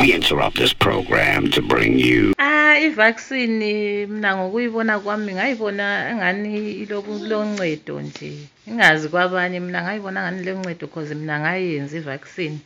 [0.00, 7.18] We interrupt this program to bring you Ah ivaccine mina ngokuyibona kwami ngayibona engani iloku
[7.28, 8.32] loncedo nje.
[8.68, 12.58] Ingazi kwabanye mina ngayibona ngani loncedo cause mina ngayenza ivaccine.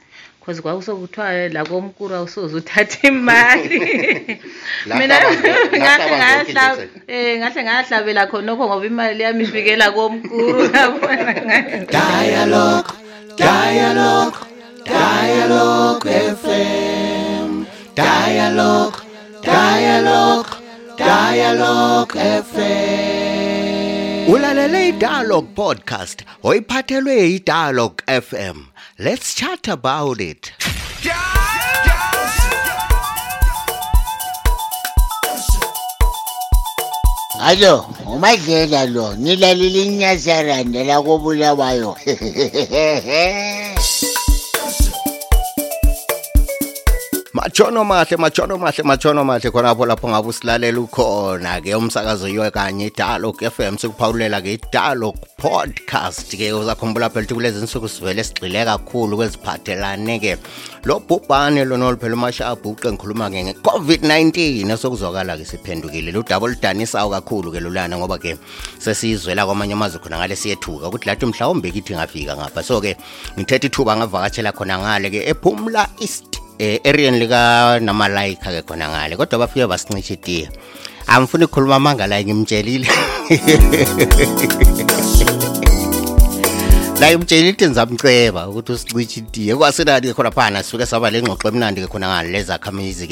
[0.44, 3.78] Cause kwakusokuthiwa la komkuru awusoze uthathe imali.
[4.87, 10.64] Mina Lahlaba- lahlaba zonke ngahle nje eh ngahle ngahlabela khonokho ngoba imali yami ifikela komkuru
[10.74, 11.32] yabona
[11.90, 12.90] Dialogue,
[13.37, 14.38] dialogue,
[14.85, 16.10] dialogue
[16.42, 16.94] FM.
[17.95, 18.97] Dialogue,
[19.43, 20.51] dialogue,
[20.98, 24.27] dialogue FM.
[24.27, 28.57] Ulalele iDialogue podcast oyiphathelwe iDialogue FM.
[28.98, 30.53] Let's chat about it.
[37.41, 40.98] Alo, umadlela lo, nilalile inyazaranda la
[47.34, 51.61] Majono mahle majono mahle majono mahle khonapho lapho ngabe usilalela ukhona.
[51.61, 57.64] Ke umsakazo yiyo kanye iDialogue FM sikuphawulela ke idalo podcast ke uzakhumbula phela ukuthi kulezi
[57.64, 60.36] nsuku sivele sigxile kakhulu kweziphathelane ke.
[60.84, 66.12] Lo bhubhane lona oluphela umashabu uqe ngikhuluma ke nge-COVID-19 esokuzwakala ke siphendukile.
[66.12, 68.39] Lo double danisayo kakhulu ke lolana ngoba ke
[68.78, 72.62] sesiyizwela kwamanye amazwe khona ngale siyethuka ukuthi lathi mhlawumbe kithi ngafika ngapha.
[72.62, 72.94] So ke
[73.34, 79.16] ngithetha ithuba ngavakatshela khona ngale ke ephumla east eh arean lika namalayikha ke khona ngale
[79.16, 80.48] kodwa bafike basincisha itiya
[81.06, 82.88] angifuni ukukhuluma amangala ngimtshelile.
[87.00, 89.56] La imtshela ithi ngizamceba ukuthi usicishe itiye.
[89.56, 93.06] Kwasenani ke khona phana sifike saba le ngxoxo emnandi ke khona ngale lezakhamizi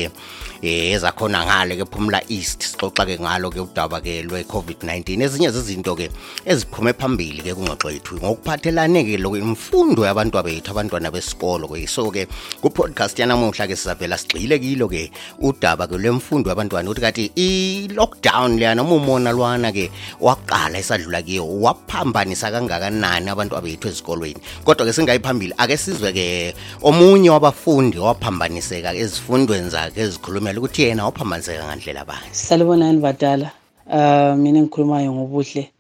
[0.63, 5.19] ke eh ezakhona ngale ke Phumla East sixoxa ke ngalo ke udaba ke lwe COVID-19
[5.27, 6.07] ezinye zezinto ke
[6.47, 11.83] eziphume phambili ke kungxoxo yethu ngokuphathelane ke lokho imfundo yabantu bethu abantwana besikolo ke.
[11.91, 12.31] So ke
[12.63, 15.11] ku podcast yanamuhla ke sizavela sigxile kilo ke
[15.43, 17.51] udaba ke lemfundo yabantwana ukuthi kathi i
[17.91, 19.91] lockdown leyana umona lwana ke
[20.23, 24.39] waqala esadlula kiyo waphambanisa kangakanani abantu abethu ezikolweni.
[24.63, 26.55] Kodwa ke singayiphambili ake sizwe ke
[26.87, 30.07] omunye wabafundi waphambaniseka ezifundweni zakhe
[30.53, 33.51] ezikhulumela ukuthi yena waphambaniseka ngandlela bani salibonani badala
[33.87, 35.71] uh mina engikhulumayo ngobuhle.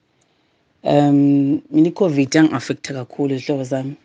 [0.85, 3.97] Um mina i-covid yangi-affecta kakhulu izihlobo zami.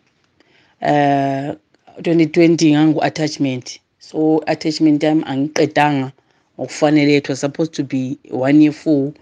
[0.82, 1.54] Uh
[2.00, 3.80] 2020 ngangu-attachment.
[3.98, 6.12] So attachment yami angiqedanga
[6.58, 9.12] ngokufanele it was supposed to be one year full.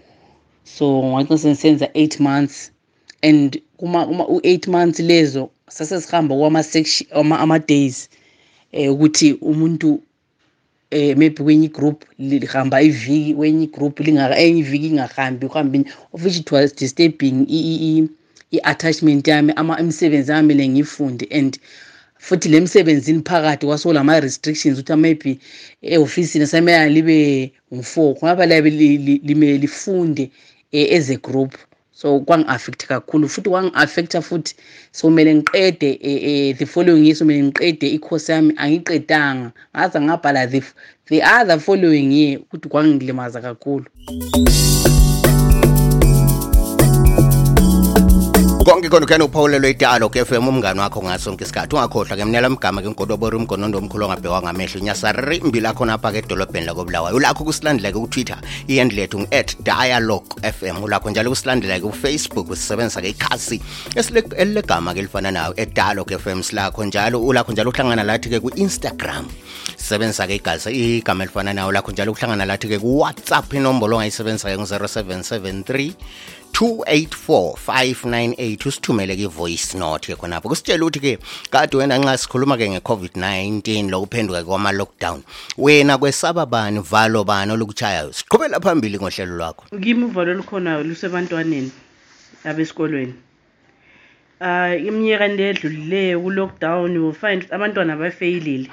[0.63, 2.71] So ngwacinisa sengisenza eight months.
[3.23, 8.09] And kuma uma u-eight months lezo sasesihamba kwama-section ama- ama-days
[8.73, 10.01] um ukuthi umuntu
[10.91, 16.37] eh maybe kwenye igroup lihamba iviki kwenye igroup lingaka enye iviki ingahambi uhambini of which
[16.37, 18.09] it was disturbing i- i- i-
[18.51, 21.59] i-attachment yami ama imisebenzi yami le ngiyifunde and
[22.19, 25.39] futhi le msebenzini phakathi kwasolama restrictions ukuthi maybe
[25.81, 30.31] ehofisini samele libe ngu-four kungaba labe li- li- limele lifunde
[30.71, 31.55] eh, as a group.
[31.97, 34.55] So kwangi-affect kakhulu futhi kwangi-affecta futhi.
[34.91, 40.01] So kumele ngiqede eh, eh, the following year so kumele ngiqede i-course yami angiqedanga ngaze
[40.01, 40.61] ngabhala the,
[41.09, 43.85] the other following year ukuthi kwangilimaza kakhulu
[48.67, 51.75] konke khona kuyani uphawulo lwe-dialog f m umngani wakho ngasonke isikhathi.
[51.75, 54.81] Ungakhohlwa ke mnela mgama ke ngodobora umgonondo omkhulu ongabhekwa ngamehlo.
[54.81, 57.15] Nyasarimbi lakho napha ke edolobheni lakobulawayo.
[57.15, 58.35] Ulakho kusilandela-ke kutwitter
[58.67, 60.83] iyend lethu ngu-at dialogue f m.
[60.83, 63.61] Ulakho njalo kusilandela-ke ufacebook usisebenzisa-ke ikhasi
[64.35, 66.43] elilegama-ke elifana nayo edialog f m.
[66.43, 69.31] Silakho njalo ulakho njalo uhlangana lathi-ke ku-instagram.
[69.77, 71.71] Sisebenzisa-ke igasa igama elifana nayo.
[71.71, 75.91] Lakho njalo uhlangana lathi-ke kuwhatsapp inombolo ongayisebenzisa-ke ngu-0773
[76.57, 81.17] 284 usithumele ke voice note ke khonapho kusitshela ukuthi ke
[81.53, 85.21] kade wena nxa sikhuluma ke nge-covid-19 lokuphenduka kwama-lockdown
[85.57, 89.65] wena kwesaba bani valo bani olukuchayayo siqhubela phambili ngohlelo lwakho.
[89.83, 91.71] Kimi uvalo olukhona lusebantwaneni
[92.43, 93.13] abesikolweni.
[94.41, 98.69] Uh iminyaka le edlulileyo ku-lockdown you will find ukuthi abantwana bafeyilile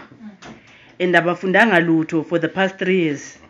[1.01, 3.44] and abafundanga lutho for the past three years.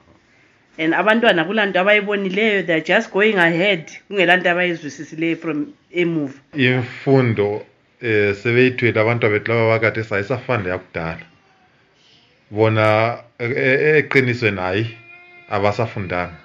[0.78, 3.90] And abantwana kulaa nto abayibonileyo they are just going ahead.
[4.08, 6.38] Kungelaa nto abayizwisisileyo from emuva.
[6.56, 7.66] Imfundo
[8.02, 11.26] eh sebeyithwele abantu bethu laba bakade sayisafanda yakudala.
[12.50, 14.96] Bona e- e- eqinisweni hayi
[15.50, 16.36] abasafundanga.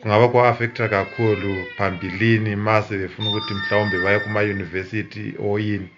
[0.00, 5.88] Kungaba kwa-affecta kakhulu phambilini mase befuna ukuthi mhlawumbe baye kuma-yunivesithi or yini.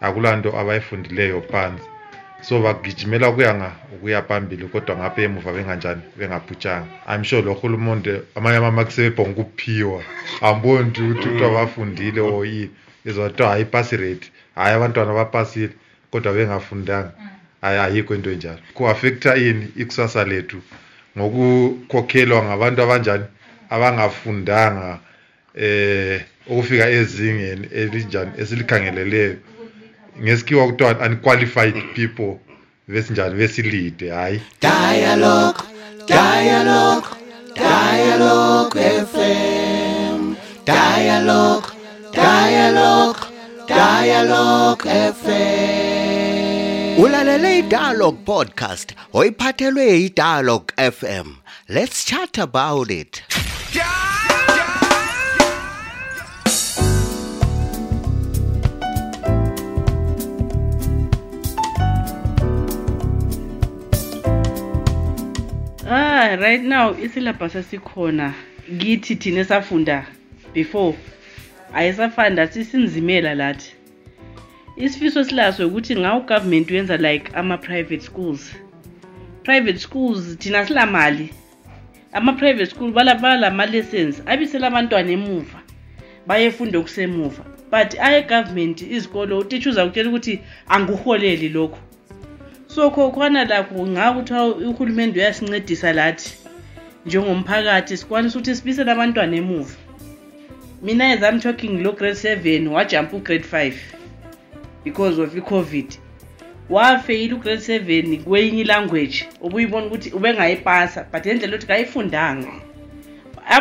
[0.00, 1.84] Akulaa nto abayifundileyo phansi.
[2.44, 8.56] So bagijimela kuyanga ukuya phambili kodwa ngapha emuva benganjani bengaphutshanga i'm sure lo hulumende amanye
[8.56, 10.02] amamaki sebebhonga ukuphiwa.
[10.40, 12.70] Amboni nje ukuthi kuthiwa bafundile or yini.
[13.06, 14.30] Izothiwa hayi ipasi rate.
[14.54, 15.70] Hhayi abantwana bapasile
[16.10, 17.12] kodwa bengafundanga.
[17.60, 18.58] Hayi ayikho into enjalo.
[18.74, 20.62] Ku-affektha ini ikusasa lethu?
[21.18, 23.24] Ngokukhokhelwa ngabantu abanjani
[23.70, 24.98] abangafundanga
[25.54, 29.36] eh ukufika ezingeni elinjani esilikhangeleleyo
[30.22, 32.38] ngesikhiwa kuthiwa unqualified people
[32.88, 35.58] besinjani besilide hayi Dialogue,
[36.06, 37.06] dialogue,
[37.54, 40.34] dialogue FM.
[40.66, 41.66] Dialogue,
[42.12, 43.20] dialogue,
[43.68, 44.84] dialogue
[45.20, 46.98] FM.
[47.02, 51.26] Ulalele iDialogue podcast oyiphathelwe iDialogue FM.
[51.68, 53.22] Let's chat about it.
[66.34, 68.34] Ah right now isyllabus esikhona
[68.78, 70.06] kithi thina esafunda
[70.54, 70.96] before.
[71.74, 73.74] Ayisafanda sisinzimela lathi.
[74.76, 78.52] Isifiso silaso ukuthi ngawo government uyenza like ama-private schools.
[79.42, 81.30] Private schools thina silamali.
[82.12, 85.62] Ama-private school balama-lessons abisela abantwana emuva
[86.26, 87.44] bayefunda okusemuva.
[87.70, 91.78] But aye-government izikolo utitsha uzakutshela ukuthi anguholeli lokho
[92.74, 96.34] so khokhwana lakho ngakuthiwa uhulumende uyasincedisa lathi
[97.06, 99.76] njengomphakathi sikwanisa ukuthi sibisele abantwana emuva.
[100.82, 103.76] Mina as i'm talking lo grade seven wajumpa ugrade five
[104.84, 105.98] because of i-covid.
[106.70, 112.52] Wafeyila ugrade seven kwenye ilanguage ubuyibona ukuthi ubengayipasa but ngendlela yokuthi kayifundanga.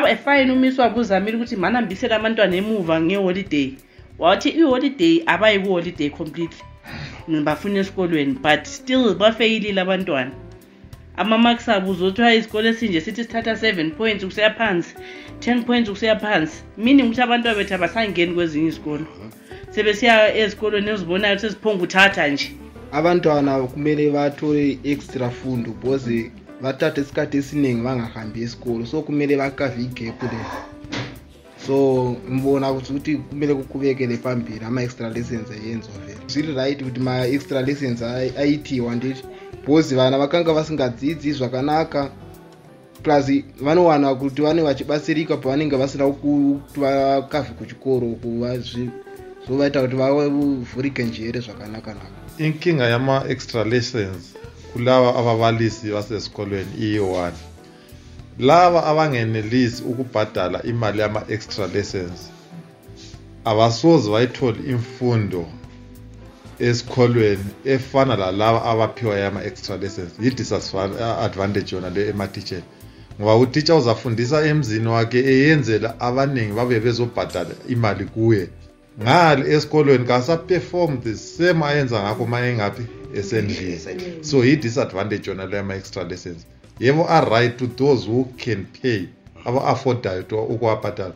[0.10, 3.74] Efine umisi wabo uzamile ukuthi manambisele abantwana emuva ngeholiday
[4.20, 6.73] wathi iholiday abayi kuholiday completely
[7.28, 10.32] bafuna esikolweni but still bafeyilile abantwana.
[11.18, 14.96] Ama-marks abo uzothiwa isikole esinje sithi sithatha 7 points kuseya phansi
[15.40, 16.64] 10 points kuseya phansi.
[16.78, 19.06] Meaning ukuthi abantwana bethu abasangeni kwezinye izikolo.
[19.70, 22.52] Sebesiya ezikolweni ezibonayo seziphonga uthatha nje.
[22.92, 26.32] Abantwana kumele bathole i-extra fundo because
[26.62, 30.40] bathatha isikhathi esiningi bangahambi esikolo so kumele bakave igephu le
[31.68, 36.20] so ngibona ukuthi kumele kuqhubekele phambili ama-extra lessons ayenziwa vele.
[36.28, 39.24] Zviri-right kuti ma-extra lessons aitiwa nditi
[39.62, 42.12] because vana vakanga vasingadzidzi zvakanaka
[43.04, 48.18] plus vanowana kuti vane vachibatsirika pavanenge vasina kuti vakavhe kuchikoro
[49.48, 54.36] zovaita kuti vavhurike njere zvakanaka-naka inkinga yama-extra lessons
[54.74, 57.53] kulaba ababalisi basesikolweni iyi-one
[58.40, 62.30] laba abangenelisi ukubhadala imali yama-extra lessons
[63.46, 65.46] abasoze bayithole imfundo
[66.60, 70.12] esikolweni efana lalaba abaphiwa yama-extra lessons.
[70.22, 72.64] Yi-disadvantage yona le ematitsheni
[73.20, 78.48] ngoba utitsha uzafundisa emzini wakhe eyenzela abaningi babe bezobhadala imali kuye.
[79.02, 82.86] Ngale esikolweni kasaperform the same ayenza ngakho ma engaphi
[83.16, 83.80] esendlini.
[84.22, 86.46] So yi-disadvantage yona le yama-extra lessons.
[86.80, 89.08] Yebo a-right to those who can pay
[89.46, 90.24] aba-affordayo
[90.54, 91.16] ukuwabhadala.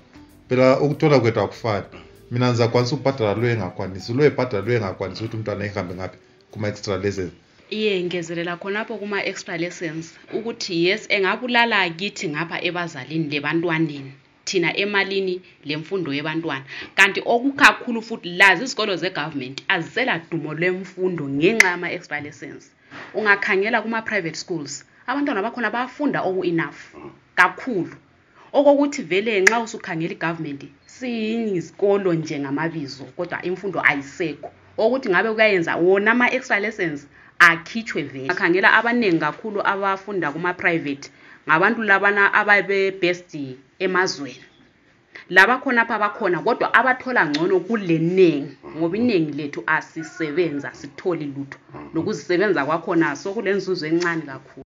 [0.49, 1.85] Phela ukuthola kwethu akufani.
[2.31, 6.17] Mina ngizakwanisa ukubhadala lo engakwanisi lo ebhadala lo engakwanisi ukuthi umntwana ehambe ngaphi
[6.51, 7.31] kuma-extra lessons.
[7.69, 14.11] Iye ngezelela khonapho kuma-extra lessons ukuthi yes engabulala kithi ngapha ebazalini lebantwaneni
[14.45, 16.65] thina emalini lemfundo yebantwana.
[16.95, 22.71] Kanti okukakhulu futhi lazi izikolo zegovernment azisela dumo lwemfundo ngenxa yama-extra lessons.
[23.13, 26.79] Ungakhangela kuma-private schools abantwana bakhona bafunda oku-enough
[27.35, 27.95] kakhulu.
[28.53, 34.51] Okokuthi vele nxa usukhangela igovernment siyizikolo nje ngamabizo kodwa imfundo ayisekho.
[34.77, 37.07] Okuthi ngabe kuyayenza wona ama-extra lessons
[37.39, 38.29] akhitshwe vele.
[38.31, 41.09] Akhangela abaningi kakhulu abafunda kuma-private
[41.47, 43.31] ngabantu labana ababe-best
[43.79, 44.45] emazweni.
[45.29, 51.59] Laba khonapha bakhona kodwa abathola ngcono kulenengi ngoba iningi lethu asisebenza sitholi lutho.
[51.93, 54.66] Lokuzisebenza kwakhona sokulenzuzo encane kakhulu.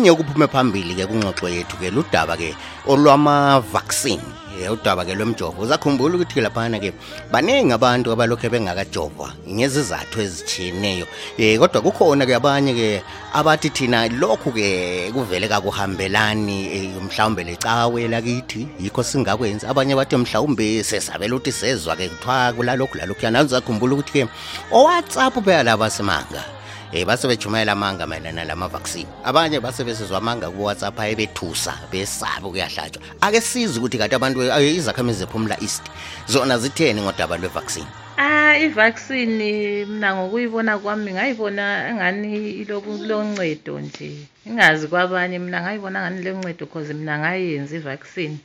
[0.00, 2.56] okunye okuphume phambili-ke kungxoxo yethu-ke ludaba-ke
[2.88, 4.24] olwama-vaccine
[4.72, 6.92] udaba-ke lwemjovo uzakhumbula ukuthi-ke laphana-ke
[7.30, 11.04] baningi abantu abalokhu bengakajovwa ngezizathu ezithineyo
[11.38, 13.02] um kodwa kukhona-ke abanye-ke
[13.34, 21.36] abathi thina lokhu-ke kuvele kakuhambelani e, mhlawumbe lecawe lakithi yikho singakwenzi abanye bathi mhlawumbe sesabela
[21.36, 24.28] ukuthi sezwa-ke kuthiwa kulalokhu lalokhuyana uzakhumbula ukuthi-ke
[24.72, 26.59] owhatsapp phela labasimanga
[26.92, 32.48] eh base bejumayela amanga mayelana lama vaccine abanye base besizwa amanga ku WhatsApp ayebethusa besaba
[32.48, 33.02] ukuyahlatshwa.
[33.20, 35.82] Ake siza ukuthi kade abantu izakhamizi zephumla east.
[36.26, 37.86] Zona zitheni ngodaba lwe vaccine
[38.18, 44.26] Ah ivaccine mina ngokuyibona kwami ngayibona engani iloku loncedo nje.
[44.46, 48.38] Ingazi kwabanye mina ngayibona ngani loncedo cause mina ngayenza ivaccine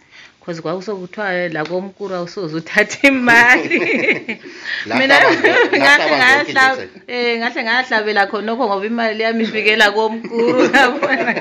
[0.46, 3.80] cause kwakusokuthiwa la komkuru awusoze uthathe imali
[4.98, 5.16] mina
[5.82, 6.90] ngahle nje.
[7.08, 11.32] eh ngahle ngahlabela khonokho ngoba imali yami ifikela komkuru yabona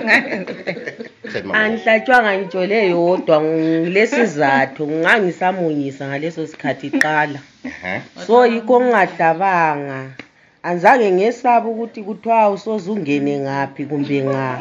[1.53, 7.41] angihlatshwanga ngitshole yodwa ngilesizathu ngangisamunyisa ngaleso sikhathi iqala.
[8.27, 10.01] So yikho ngingadabanga
[10.65, 14.61] anzange ngesaba ukuthi kuthiwa usoze ungene ngaphi kumbe nga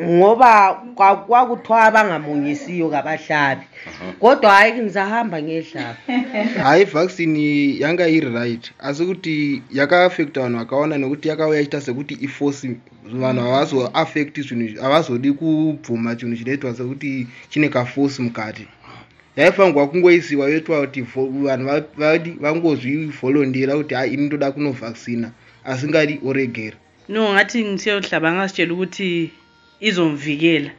[0.00, 3.62] ngoba kwa- kwakuthiwa bangamunyisiyo kabahlabi
[4.20, 5.96] kodwa hayi ngizahamba ngehlaba
[6.62, 12.70] hayi vaccine yanga iri right asi kuti yakaafekta vanhu vakaona nekuti yakauya ichita sekuti iforce
[13.12, 18.66] vanhu havazoafekti zvinhu havazodi kubvuma chinhu chinoitwa sekuti chine kaforce mukati
[19.38, 25.30] yaifanirwa kungoisiwa yoitwa kuti vanhu va- vadi vangozvivholondera kuti hai ini ndoda kunovhaccina
[25.64, 26.76] asingadi oregera.
[27.08, 29.30] No ngathi ngisiyohlaba ngasitshela ukuthi
[29.80, 30.70] izomvikela.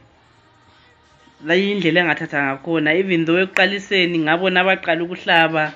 [1.45, 2.93] La indlela engathatha ngakhona.
[2.93, 5.73] Even though ekuqaliseni ngabona abaqala ukuhlaba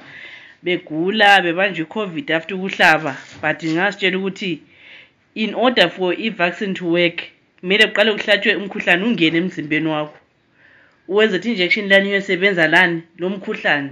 [0.63, 4.59] begula bebanjwe i-covid after ukuhlaba but ngasitshela ukuthi
[5.35, 7.23] in order for i-vaccine to work
[7.59, 10.17] kumele kuqale kuhlatshwe umkhuhlane ungene emzimbeni wakho
[11.07, 13.89] uwenze ukuthi injection lani iyosebenza lani lo mkhuhlane.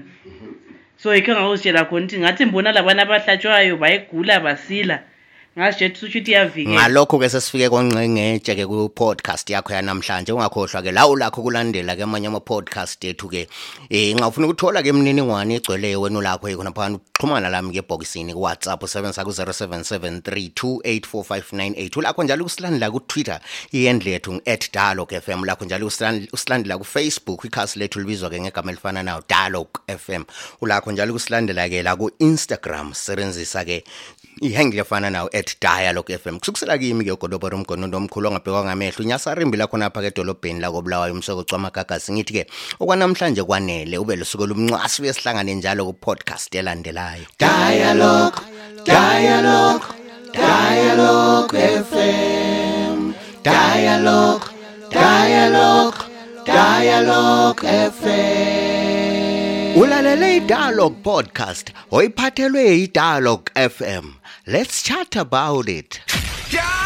[0.97, 5.03] So yikho ngakuzitshela khona ukuthi ngathi mbona labana abahlatshwayo bayegula basila
[6.63, 13.85] ngalokho-ke sesifike kwangqengetshe-ke ku-podcast yakho yanamhlanje ungakhohlwa-ke lawo lakho kulandela ke amanye ama-podcast ethu-ke um
[13.89, 20.21] eh, ngafuna ukuthola-ke imininingwane egcweleyo wena ulakho eh, khona ukuxhumana lami-ke ebhokisini kuwhatsapp usebenzisa ku-077
[20.23, 23.39] 3284598 ulakho njalo kusilandela kutwitter
[23.71, 25.43] iyendle yethu ngu-at dialog f m.
[25.45, 25.87] Lakho njalo
[26.33, 30.23] usilandela kufacebook ikhasi lethu libizwa-ke ngegama elifana nayo dialog f m.
[30.61, 33.83] Ulakho njalo ukusilandela-ke la ku-instagram sisebenzisa-ke
[34.41, 39.57] sebenzisa fana nawo at dialogue fm kusukisela kimi ke ugodobora umgonondo omkhulu ongabhekwa ngamehlo unyasarimbi
[39.57, 42.47] lakho napha ke edolobheni lakobulawayo umsoko amagagasi ngithi ke
[42.79, 47.25] okwanamhlanje kwanele ube lusuku lomncwasi uyesihlangane njalo ku-podcast elandelayo.
[47.39, 48.41] Dialogue
[48.85, 49.85] dialogue
[50.33, 51.53] dialogue
[51.85, 54.45] fm dialogue
[54.89, 55.97] dialogue
[56.45, 57.61] dialogue
[57.93, 58.81] fm
[59.77, 64.20] ulalele i-dialogue podcast oyiphathelwe yi-dialogue fm
[64.51, 66.01] let's chat about it.
[66.51, 66.80] Dialogue